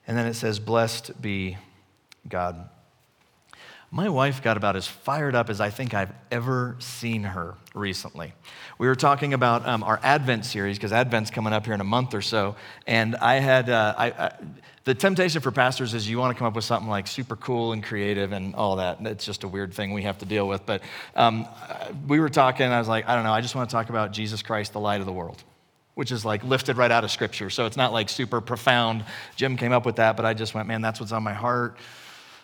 And 0.08 0.18
then 0.18 0.26
it 0.26 0.34
says, 0.34 0.60
Blessed 0.60 1.22
be 1.22 1.58
God. 2.28 2.70
My 3.92 4.08
wife 4.08 4.44
got 4.44 4.56
about 4.56 4.76
as 4.76 4.86
fired 4.86 5.34
up 5.34 5.50
as 5.50 5.60
I 5.60 5.72
think 5.72 5.96
I've 5.96 6.14
ever 6.30 6.76
seen 6.78 7.24
her 7.24 7.56
recently. 7.74 8.34
We 8.78 8.88
were 8.88 8.96
talking 8.96 9.34
about 9.34 9.68
um, 9.68 9.84
our 9.84 10.00
Advent 10.04 10.46
series 10.46 10.78
because 10.78 10.94
Advent's 10.94 11.32
coming 11.32 11.54
up 11.54 11.66
here 11.66 11.74
in 11.74 11.82
a 11.82 11.86
month 11.86 12.14
or 12.14 12.22
so, 12.22 12.56
and 12.86 13.16
I 13.16 13.36
had 13.36 13.68
uh, 13.68 13.96
I, 13.98 14.08
I, 14.12 14.32
the 14.90 14.96
temptation 14.96 15.40
for 15.40 15.52
pastors 15.52 15.94
is 15.94 16.10
you 16.10 16.18
want 16.18 16.36
to 16.36 16.40
come 16.40 16.48
up 16.48 16.56
with 16.56 16.64
something 16.64 16.90
like 16.90 17.06
super 17.06 17.36
cool 17.36 17.74
and 17.74 17.84
creative 17.84 18.32
and 18.32 18.56
all 18.56 18.78
that. 18.78 18.98
It's 19.02 19.24
just 19.24 19.44
a 19.44 19.48
weird 19.48 19.72
thing 19.72 19.94
we 19.94 20.02
have 20.02 20.18
to 20.18 20.26
deal 20.26 20.48
with. 20.48 20.66
But 20.66 20.82
um, 21.16 21.48
we 22.08 22.20
were 22.20 22.28
talking, 22.28 22.66
I 22.66 22.80
was 22.80 22.88
like, 22.88 23.08
I 23.08 23.14
don't 23.14 23.24
know, 23.24 23.32
I 23.32 23.42
just 23.42 23.54
want 23.54 23.70
to 23.70 23.72
talk 23.72 23.90
about 23.90 24.14
Jesus 24.14 24.42
Christ, 24.42 24.74
the 24.74 24.80
light 24.80 25.00
of 25.00 25.06
the 25.06 25.14
world 25.14 25.44
which 25.94 26.14
is 26.14 26.24
like 26.24 26.42
lifted 26.46 26.78
right 26.78 26.92
out 26.92 27.04
of 27.04 27.12
scripture. 27.12 27.50
So 27.50 27.66
it's 27.66 27.76
not 27.76 27.92
like 27.92 28.08
super 28.08 28.40
profound. 28.40 29.04
Jim 29.36 29.58
came 29.58 29.74
up 29.74 29.86
with 29.86 29.98
that, 29.98 30.16
but 30.16 30.26
I 30.26 30.34
just 30.34 30.54
went, 30.54 30.66
man, 30.66 30.82
that's 30.82 31.02
what's 31.02 31.12
on 31.12 31.24
my 31.24 31.34
heart. 31.34 31.76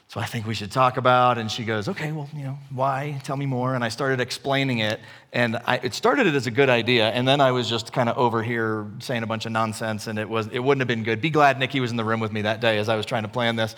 So 0.08 0.20
I 0.22 0.26
think 0.26 0.46
we 0.46 0.54
should 0.54 0.72
talk 0.72 0.98
about. 0.98 1.38
And 1.38 1.52
she 1.52 1.66
goes, 1.66 1.90
okay, 1.90 2.12
well, 2.12 2.30
you 2.34 2.44
know, 2.44 2.58
why? 2.70 3.20
Tell 3.24 3.36
me 3.36 3.46
more. 3.46 3.76
And 3.76 3.84
I 3.84 3.90
started 3.90 4.20
explaining 4.20 4.80
it. 4.80 5.00
And 5.34 5.58
I, 5.66 5.78
it 5.78 5.94
started 5.94 6.28
it 6.28 6.36
as 6.36 6.48
a 6.48 6.52
good 6.52 6.70
idea. 6.70 7.10
And 7.10 7.28
then 7.28 7.42
I 7.42 7.52
was 7.52 7.70
just 7.70 7.92
kind 7.92 8.08
of 8.08 8.18
over 8.18 8.42
here 8.44 8.88
saying 9.00 9.24
a 9.24 9.28
bunch 9.28 9.46
of 9.46 9.52
nonsense. 9.52 10.08
And 10.08 10.20
it, 10.20 10.30
was, 10.30 10.48
it 10.48 10.60
wouldn't 10.60 10.82
have 10.82 10.88
been 10.88 11.04
good. 11.04 11.22
Be 11.22 11.30
glad 11.30 11.60
Nikki 11.60 11.80
was 11.80 11.92
in 11.92 11.98
the 11.98 12.06
room 12.06 12.20
with 12.20 12.32
me 12.32 12.44
that 12.44 12.62
day 12.62 12.78
as 12.78 12.88
I 12.88 12.96
was 12.96 13.06
trying 13.06 13.24
to 13.24 13.30
plan 13.30 13.56
this. 13.56 13.76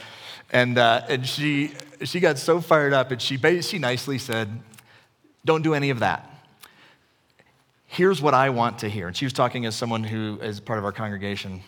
And, 0.52 0.78
uh, 0.78 1.02
and 1.08 1.26
she, 1.26 1.72
she 2.04 2.20
got 2.20 2.38
so 2.38 2.62
fired 2.62 2.94
up. 2.94 3.12
And 3.12 3.22
she, 3.22 3.38
she 3.62 3.80
nicely 3.80 4.18
said, 4.18 4.50
don't 5.46 5.62
do 5.62 5.74
any 5.74 5.90
of 5.90 6.00
that. 6.00 6.30
Here's 7.88 8.22
what 8.22 8.34
I 8.34 8.50
want 8.50 8.80
to 8.80 8.90
hear. 8.90 9.08
And 9.08 9.16
she 9.16 9.26
was 9.26 9.34
talking 9.34 9.66
as 9.66 9.76
someone 9.76 10.04
who 10.04 10.40
is 10.42 10.60
part 10.60 10.78
of 10.78 10.84
our 10.84 10.92
congregation 10.92 11.62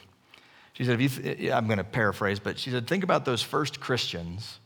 she 0.80 0.86
said, 0.86 0.98
th- 0.98 1.52
I'm 1.52 1.68
going 1.68 1.78
to 1.78 1.84
paraphrase, 1.84 2.40
but 2.40 2.58
she 2.58 2.72
said, 2.72 2.88
think 2.88 3.04
about 3.04 3.26
those 3.26 3.42
first 3.42 3.82
Christians 3.82 4.60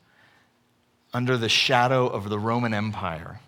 under 1.12 1.38
the 1.38 1.50
shadow 1.50 2.06
of 2.06 2.30
the 2.30 2.38
Roman 2.38 2.72
Empire. 2.72 3.40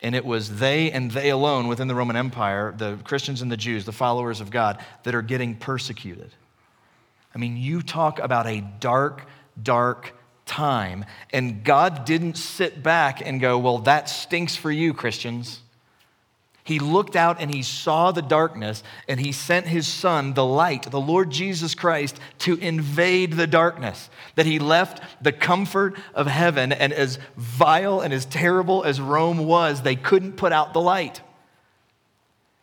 And 0.00 0.14
it 0.14 0.24
was 0.24 0.58
they 0.58 0.92
and 0.92 1.10
they 1.10 1.28
alone 1.28 1.66
within 1.66 1.88
the 1.88 1.94
Roman 1.96 2.14
Empire, 2.14 2.72
the 2.76 2.98
Christians 3.02 3.42
and 3.42 3.50
the 3.50 3.56
Jews, 3.56 3.84
the 3.84 3.92
followers 3.92 4.40
of 4.40 4.50
God, 4.50 4.82
that 5.02 5.14
are 5.14 5.22
getting 5.22 5.56
persecuted. 5.56 6.30
I 7.34 7.38
mean, 7.38 7.56
you 7.56 7.82
talk 7.82 8.20
about 8.20 8.46
a 8.46 8.60
dark, 8.78 9.26
dark 9.60 10.14
time. 10.46 11.04
And 11.32 11.64
God 11.64 12.04
didn't 12.04 12.36
sit 12.36 12.80
back 12.80 13.20
and 13.24 13.40
go, 13.40 13.58
Well, 13.58 13.78
that 13.80 14.08
stinks 14.08 14.54
for 14.54 14.70
you, 14.70 14.94
Christians. 14.94 15.60
He 16.62 16.78
looked 16.78 17.16
out 17.16 17.40
and 17.40 17.52
he 17.52 17.62
saw 17.62 18.12
the 18.12 18.22
darkness, 18.22 18.82
and 19.08 19.18
he 19.18 19.32
sent 19.32 19.66
his 19.66 19.88
son, 19.88 20.34
the 20.34 20.44
light, 20.44 20.90
the 20.90 21.00
Lord 21.00 21.30
Jesus 21.30 21.74
Christ, 21.74 22.18
to 22.40 22.56
invade 22.56 23.32
the 23.32 23.46
darkness. 23.46 24.10
That 24.34 24.46
he 24.46 24.58
left 24.58 25.02
the 25.22 25.32
comfort 25.32 25.98
of 26.14 26.26
heaven, 26.26 26.72
and 26.72 26.92
as 26.92 27.18
vile 27.36 28.00
and 28.00 28.12
as 28.12 28.26
terrible 28.26 28.84
as 28.84 29.00
Rome 29.00 29.38
was, 29.38 29.82
they 29.82 29.96
couldn't 29.96 30.32
put 30.32 30.52
out 30.52 30.72
the 30.72 30.80
light. 30.80 31.22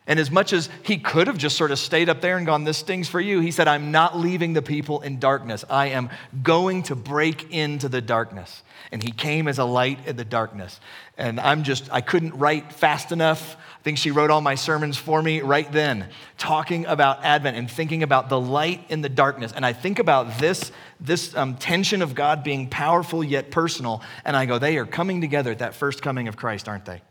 And 0.08 0.18
as 0.18 0.30
much 0.30 0.54
as 0.54 0.70
he 0.82 0.96
could 0.96 1.26
have 1.26 1.36
just 1.36 1.58
sort 1.58 1.70
of 1.70 1.78
stayed 1.78 2.08
up 2.08 2.22
there 2.22 2.38
and 2.38 2.46
gone, 2.46 2.64
This 2.64 2.78
stings 2.78 3.08
for 3.08 3.20
you, 3.20 3.40
he 3.40 3.50
said, 3.50 3.68
I'm 3.68 3.92
not 3.92 4.16
leaving 4.16 4.54
the 4.54 4.62
people 4.62 5.02
in 5.02 5.18
darkness. 5.18 5.66
I 5.68 5.88
am 5.88 6.08
going 6.42 6.82
to 6.84 6.96
break 6.96 7.52
into 7.52 7.90
the 7.90 8.00
darkness. 8.00 8.62
And 8.90 9.02
he 9.02 9.10
came 9.10 9.46
as 9.46 9.58
a 9.58 9.64
light 9.64 9.98
in 10.08 10.16
the 10.16 10.24
darkness. 10.24 10.80
And 11.18 11.38
I'm 11.38 11.62
just, 11.62 11.92
I 11.92 12.00
couldn't 12.00 12.34
write 12.34 12.72
fast 12.72 13.12
enough. 13.12 13.56
I 13.80 13.82
think 13.82 13.98
she 13.98 14.10
wrote 14.10 14.30
all 14.30 14.40
my 14.40 14.54
sermons 14.54 14.96
for 14.96 15.20
me 15.22 15.42
right 15.42 15.70
then, 15.70 16.08
talking 16.38 16.86
about 16.86 17.22
Advent 17.22 17.58
and 17.58 17.70
thinking 17.70 18.02
about 18.02 18.30
the 18.30 18.40
light 18.40 18.82
in 18.88 19.02
the 19.02 19.10
darkness. 19.10 19.52
And 19.52 19.64
I 19.66 19.74
think 19.74 19.98
about 19.98 20.38
this, 20.38 20.72
this 21.00 21.36
um, 21.36 21.56
tension 21.56 22.00
of 22.00 22.14
God 22.14 22.42
being 22.42 22.70
powerful 22.70 23.22
yet 23.22 23.50
personal. 23.50 24.02
And 24.24 24.34
I 24.38 24.46
go, 24.46 24.58
They 24.58 24.78
are 24.78 24.86
coming 24.86 25.20
together 25.20 25.50
at 25.50 25.58
that 25.58 25.74
first 25.74 26.00
coming 26.00 26.28
of 26.28 26.36
Christ, 26.38 26.66
aren't 26.66 26.86
they? 26.86 27.02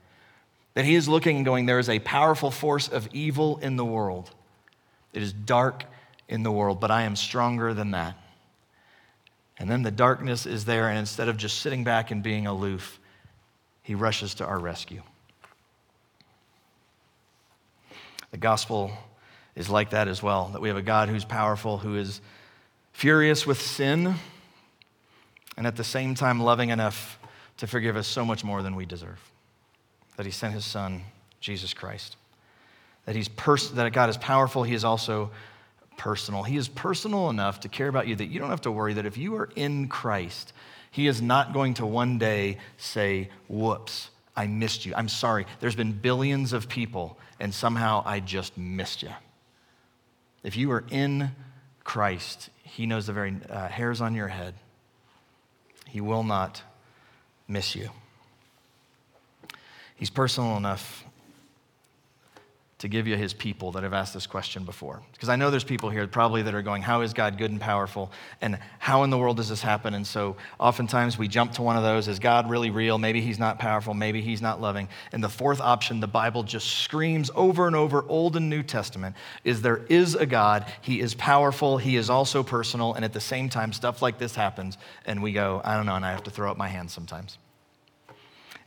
That 0.77 0.85
he 0.85 0.93
is 0.93 1.09
looking 1.09 1.37
and 1.37 1.43
going, 1.43 1.65
there 1.65 1.79
is 1.79 1.89
a 1.89 1.97
powerful 1.97 2.51
force 2.51 2.87
of 2.87 3.09
evil 3.11 3.57
in 3.63 3.77
the 3.77 3.83
world. 3.83 4.29
It 5.11 5.23
is 5.23 5.33
dark 5.33 5.85
in 6.29 6.43
the 6.43 6.51
world, 6.51 6.79
but 6.79 6.91
I 6.91 7.01
am 7.01 7.15
stronger 7.15 7.73
than 7.73 7.89
that. 7.91 8.15
And 9.57 9.71
then 9.71 9.81
the 9.81 9.89
darkness 9.89 10.45
is 10.45 10.65
there, 10.65 10.87
and 10.87 10.99
instead 10.99 11.29
of 11.29 11.37
just 11.37 11.61
sitting 11.61 11.83
back 11.83 12.11
and 12.11 12.21
being 12.21 12.45
aloof, 12.45 12.99
he 13.81 13.95
rushes 13.95 14.35
to 14.35 14.45
our 14.45 14.59
rescue. 14.59 15.01
The 18.29 18.37
gospel 18.37 18.91
is 19.55 19.71
like 19.71 19.89
that 19.89 20.07
as 20.07 20.21
well 20.21 20.49
that 20.53 20.61
we 20.61 20.67
have 20.67 20.77
a 20.77 20.83
God 20.83 21.09
who's 21.09 21.25
powerful, 21.25 21.79
who 21.79 21.95
is 21.95 22.21
furious 22.93 23.47
with 23.47 23.59
sin, 23.59 24.13
and 25.57 25.65
at 25.65 25.75
the 25.75 25.83
same 25.83 26.13
time 26.13 26.39
loving 26.39 26.69
enough 26.69 27.17
to 27.57 27.65
forgive 27.65 27.97
us 27.97 28.05
so 28.05 28.23
much 28.23 28.43
more 28.43 28.61
than 28.61 28.75
we 28.75 28.85
deserve 28.85 29.19
that 30.17 30.25
he 30.25 30.31
sent 30.31 30.53
his 30.53 30.65
son, 30.65 31.03
Jesus 31.39 31.73
Christ. 31.73 32.17
That, 33.05 33.15
he's 33.15 33.29
pers- 33.29 33.71
that 33.71 33.91
God 33.93 34.09
is 34.09 34.17
powerful, 34.17 34.63
he 34.63 34.73
is 34.73 34.83
also 34.83 35.31
personal. 35.95 36.43
He 36.43 36.57
is 36.57 36.67
personal 36.67 37.29
enough 37.29 37.61
to 37.61 37.69
care 37.69 37.87
about 37.87 38.07
you 38.07 38.15
that 38.15 38.25
you 38.25 38.39
don't 38.39 38.49
have 38.49 38.61
to 38.61 38.71
worry 38.71 38.93
that 38.93 39.05
if 39.05 39.17
you 39.17 39.35
are 39.35 39.49
in 39.55 39.87
Christ, 39.87 40.53
he 40.91 41.07
is 41.07 41.21
not 41.21 41.53
going 41.53 41.75
to 41.75 41.85
one 41.85 42.17
day 42.17 42.57
say, 42.77 43.29
Whoops, 43.47 44.09
I 44.35 44.47
missed 44.47 44.85
you. 44.85 44.93
I'm 44.95 45.09
sorry. 45.09 45.45
There's 45.59 45.75
been 45.75 45.93
billions 45.93 46.53
of 46.53 46.69
people, 46.69 47.17
and 47.39 47.53
somehow 47.53 48.03
I 48.05 48.19
just 48.19 48.57
missed 48.57 49.01
you. 49.01 49.09
If 50.43 50.55
you 50.55 50.71
are 50.71 50.83
in 50.91 51.31
Christ, 51.83 52.49
he 52.63 52.85
knows 52.85 53.07
the 53.07 53.13
very 53.13 53.35
uh, 53.49 53.67
hairs 53.67 54.01
on 54.01 54.13
your 54.13 54.27
head. 54.27 54.53
He 55.87 56.01
will 56.01 56.23
not 56.23 56.61
miss 57.47 57.75
you. 57.75 57.89
He's 59.97 60.09
personal 60.09 60.57
enough 60.57 61.03
to 62.79 62.87
give 62.87 63.07
you 63.07 63.17
his 63.17 63.33
people 63.33 63.71
that 63.71 63.81
have 63.81 63.93
asked 63.93 64.13
this 64.13 64.27
question 64.27 64.63
before. 64.63 65.01
Because 65.13 65.29
I 65.29 65.35
know 65.35 65.49
there's 65.49 65.63
people 65.63 65.89
here 65.89 66.05
probably 66.05 66.43
that 66.43 66.53
are 66.53 66.61
going, 66.61 66.83
How 66.83 67.01
is 67.01 67.11
God 67.11 67.39
good 67.39 67.49
and 67.49 67.59
powerful? 67.59 68.11
And 68.39 68.59
how 68.77 69.01
in 69.01 69.09
the 69.09 69.17
world 69.17 69.37
does 69.37 69.49
this 69.49 69.63
happen? 69.63 69.95
And 69.95 70.05
so 70.05 70.35
oftentimes 70.59 71.17
we 71.17 71.27
jump 71.27 71.53
to 71.53 71.63
one 71.63 71.75
of 71.75 71.81
those 71.81 72.07
Is 72.07 72.19
God 72.19 72.47
really 72.47 72.69
real? 72.69 72.99
Maybe 72.99 73.19
he's 73.19 73.39
not 73.39 73.57
powerful. 73.57 73.95
Maybe 73.95 74.21
he's 74.21 74.43
not 74.43 74.61
loving. 74.61 74.89
And 75.11 75.23
the 75.23 75.29
fourth 75.29 75.59
option, 75.59 75.99
the 75.99 76.07
Bible 76.07 76.43
just 76.43 76.67
screams 76.67 77.31
over 77.33 77.65
and 77.65 77.75
over, 77.75 78.05
Old 78.07 78.35
and 78.35 78.47
New 78.47 78.61
Testament, 78.61 79.15
is 79.43 79.63
there 79.63 79.83
is 79.89 80.13
a 80.13 80.27
God. 80.27 80.71
He 80.81 80.99
is 80.99 81.15
powerful. 81.15 81.79
He 81.79 81.95
is 81.95 82.11
also 82.11 82.43
personal. 82.43 82.93
And 82.93 83.03
at 83.03 83.13
the 83.13 83.19
same 83.19 83.49
time, 83.49 83.73
stuff 83.73 84.03
like 84.03 84.19
this 84.19 84.35
happens. 84.35 84.77
And 85.07 85.23
we 85.23 85.31
go, 85.31 85.61
I 85.63 85.75
don't 85.75 85.87
know. 85.87 85.95
And 85.95 86.05
I 86.05 86.11
have 86.11 86.23
to 86.23 86.31
throw 86.31 86.51
up 86.51 86.57
my 86.57 86.67
hands 86.67 86.93
sometimes. 86.93 87.39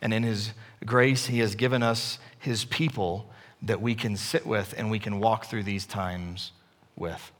And 0.03 0.15
in 0.15 0.23
his 0.23 0.53
grace, 0.85 1.27
He 1.27 1.41
has 1.41 1.55
given 1.55 1.83
us 1.83 2.19
His 2.39 2.65
people 2.65 3.31
that 3.63 3.81
we 3.81 3.95
can 3.95 4.17
sit 4.17 4.47
with 4.47 4.75
and 4.77 4.91
we 4.91 4.99
can 4.99 5.21
walk 5.21 5.47
through 5.47 5.65
these 5.65 5.87
times 5.87 6.53
with. 6.97 7.31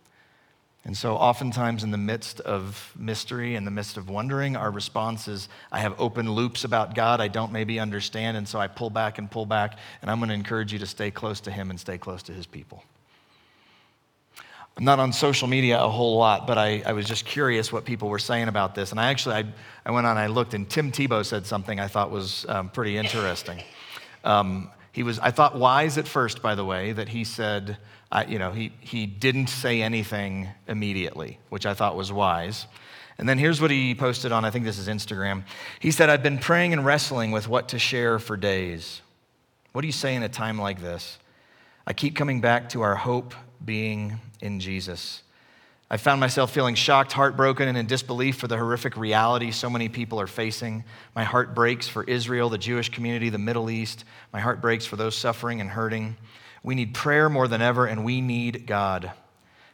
And 0.85 0.97
so, 0.97 1.15
oftentimes, 1.15 1.85
in 1.85 1.91
the 1.91 1.99
midst 1.99 2.41
of 2.41 2.95
mystery, 2.99 3.55
in 3.55 3.67
the 3.67 3.71
midst 3.71 3.99
of 3.99 4.09
wondering, 4.09 4.57
our 4.57 4.71
response 4.71 5.29
is 5.29 5.49
I 5.71 5.81
have 5.81 5.95
open 6.01 6.33
loops 6.33 6.65
about 6.65 6.95
God 6.95 7.21
I 7.21 7.29
don't 7.29 7.53
maybe 7.53 7.79
understand, 7.79 8.39
and 8.39 8.49
so 8.49 8.59
I 8.59 8.67
pull 8.67 8.89
back 8.89 9.19
and 9.19 9.31
pull 9.31 9.45
back, 9.45 9.79
and 10.01 10.11
I'm 10.11 10.19
going 10.19 10.31
to 10.31 10.35
encourage 10.35 10.73
you 10.73 10.79
to 10.79 10.87
stay 10.87 11.11
close 11.11 11.41
to 11.41 11.51
Him 11.51 11.69
and 11.69 11.79
stay 11.79 11.99
close 11.99 12.23
to 12.25 12.33
His 12.33 12.47
people. 12.47 12.83
I'm 14.77 14.85
not 14.85 14.99
on 14.99 15.13
social 15.13 15.49
media 15.49 15.81
a 15.83 15.89
whole 15.89 16.17
lot, 16.17 16.47
but 16.47 16.57
I, 16.57 16.83
I 16.87 16.93
was 16.93 17.07
just 17.07 17.27
curious 17.27 17.73
what 17.73 17.85
people 17.85 18.09
were 18.09 18.19
saying 18.19 18.49
about 18.49 18.75
this. 18.75 18.93
And 18.93 19.01
I 19.01 19.11
actually, 19.11 19.35
I, 19.35 19.45
I 19.85 19.91
went 19.91 20.07
on, 20.07 20.17
I 20.17 20.29
looked, 20.29 20.55
and 20.55 20.69
Tim 20.69 20.91
Tebow 20.91 21.25
said 21.25 21.47
something 21.47 21.79
I 21.79 21.87
thought 21.87 22.11
was 22.11 22.47
um, 22.49 22.71
pretty 22.71 22.97
interesting. 22.97 23.63
Um, 24.25 24.71
he 24.93 25.03
was, 25.03 25.19
I 25.19 25.31
thought, 25.31 25.57
wise 25.57 25.99
at 25.99 26.09
first, 26.09 26.43
by 26.43 26.55
the 26.55 26.65
way, 26.65 26.93
that 26.93 27.09
he 27.09 27.25
said, 27.25 27.77
uh, 28.11 28.25
you 28.27 28.39
know, 28.39 28.53
he, 28.53 28.73
he 28.81 29.07
didn't 29.07 29.49
say 29.49 29.83
anything 29.83 30.49
immediately, 30.67 31.39
which 31.49 31.67
I 31.67 31.75
thought 31.75 31.97
was 31.97 32.13
wise. 32.13 32.67
And 33.19 33.29
then 33.29 33.39
here's 33.39 33.61
what 33.61 33.71
he 33.71 33.95
posted 33.95 34.33
on, 34.33 34.45
I 34.45 34.51
think 34.51 34.65
this 34.65 34.79
is 34.79 34.89
Instagram. 34.89 35.45
He 35.79 35.91
said, 35.91 36.09
I've 36.09 36.23
been 36.23 36.39
praying 36.39 36.73
and 36.73 36.85
wrestling 36.85 37.33
with 37.33 37.49
what 37.49 37.69
to 37.69 37.79
share 37.79 38.19
for 38.19 38.37
days. 38.37 39.03
What 39.73 39.83
do 39.83 39.87
you 39.87 39.93
say 39.93 40.15
in 40.15 40.23
a 40.23 40.29
time 40.29 40.59
like 40.59 40.81
this? 40.81 41.19
I 41.87 41.93
keep 41.93 42.17
coming 42.17 42.41
back 42.41 42.71
to 42.71 42.81
our 42.83 42.97
hope 42.97 43.35
being 43.65 44.21
in 44.41 44.61
Jesus. 44.61 45.23
I 45.91 45.97
found 45.97 46.21
myself 46.21 46.53
feeling 46.53 46.77
shocked, 46.77 47.13
heartbroken, 47.13 47.67
and 47.67 47.77
in 47.77 47.87
disbelief 47.87 48.37
for 48.37 48.47
the 48.47 48.57
horrific 48.57 48.97
reality 48.97 49.51
so 49.51 49.69
many 49.69 49.89
people 49.89 50.21
are 50.21 50.29
facing. 50.29 50.85
My 51.17 51.25
heart 51.25 51.55
breaks 51.55 51.89
for 51.89 52.05
Israel, 52.05 52.49
the 52.49 52.59
Jewish 52.59 52.91
community, 52.91 53.29
the 53.29 53.39
Middle 53.39 53.71
East. 53.71 54.05
My 54.33 54.41
heart 54.41 54.61
breaks 54.61 54.87
for 54.87 54.97
those 54.97 55.17
suffering 55.17 55.61
and 55.61 55.71
hurting. 55.71 56.17
We 56.63 56.75
need 56.75 56.95
prayer 56.95 57.29
more 57.29 57.49
than 57.49 57.61
ever, 57.61 57.87
and 57.87 58.05
we 58.05 58.21
need 58.21 58.67
God. 58.67 59.11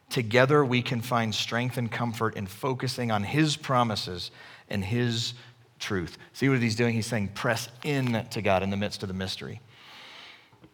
Together, 0.08 0.64
we 0.64 0.82
can 0.82 1.02
find 1.02 1.34
strength 1.34 1.76
and 1.76 1.90
comfort 1.90 2.36
in 2.36 2.46
focusing 2.46 3.10
on 3.10 3.24
His 3.24 3.56
promises 3.56 4.30
and 4.70 4.84
His 4.84 5.34
truth. 5.78 6.18
See 6.32 6.48
what 6.48 6.58
he's 6.58 6.76
doing? 6.76 6.94
He's 6.94 7.06
saying, 7.06 7.28
press 7.28 7.68
in 7.84 8.26
to 8.30 8.42
God 8.42 8.62
in 8.62 8.70
the 8.70 8.76
midst 8.76 9.02
of 9.02 9.08
the 9.08 9.14
mystery. 9.14 9.60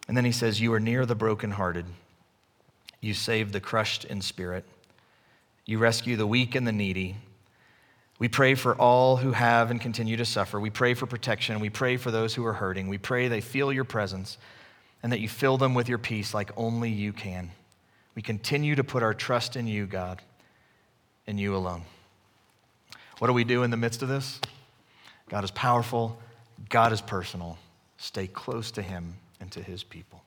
And 0.07 0.17
then 0.17 0.25
he 0.25 0.31
says, 0.31 0.59
You 0.59 0.73
are 0.73 0.79
near 0.79 1.05
the 1.05 1.15
brokenhearted. 1.15 1.85
You 3.03 3.13
save 3.13 3.51
the 3.51 3.59
crushed 3.59 4.05
in 4.05 4.21
spirit. 4.21 4.63
You 5.65 5.77
rescue 5.77 6.15
the 6.15 6.25
weak 6.25 6.55
and 6.55 6.65
the 6.65 6.71
needy. 6.71 7.17
We 8.17 8.29
pray 8.29 8.55
for 8.55 8.75
all 8.75 9.17
who 9.17 9.33
have 9.33 9.71
and 9.71 9.81
continue 9.81 10.15
to 10.15 10.23
suffer. 10.23 10.57
We 10.57 10.69
pray 10.69 10.93
for 10.93 11.05
protection. 11.05 11.59
We 11.59 11.69
pray 11.69 11.97
for 11.97 12.11
those 12.11 12.33
who 12.33 12.45
are 12.45 12.53
hurting. 12.53 12.87
We 12.87 12.97
pray 12.97 13.27
they 13.27 13.41
feel 13.41 13.73
your 13.73 13.83
presence 13.83 14.37
and 15.03 15.11
that 15.11 15.19
you 15.19 15.27
fill 15.27 15.57
them 15.57 15.73
with 15.73 15.89
your 15.89 15.97
peace 15.97 16.33
like 16.33 16.51
only 16.55 16.91
you 16.91 17.11
can. 17.11 17.51
We 18.15 18.21
continue 18.21 18.73
to 18.75 18.85
put 18.85 19.03
our 19.03 19.13
trust 19.13 19.57
in 19.57 19.67
you, 19.67 19.85
God, 19.85 20.21
and 21.27 21.37
you 21.37 21.57
alone. 21.57 21.83
What 23.19 23.27
do 23.27 23.33
we 23.33 23.43
do 23.43 23.63
in 23.63 23.71
the 23.71 23.75
midst 23.75 24.01
of 24.01 24.07
this? 24.07 24.39
God 25.27 25.43
is 25.43 25.51
powerful, 25.51 26.17
God 26.69 26.93
is 26.93 27.01
personal. 27.01 27.57
Stay 27.97 28.27
close 28.27 28.71
to 28.71 28.81
him 28.81 29.15
and 29.41 29.51
to 29.51 29.61
his 29.61 29.83
people. 29.83 30.23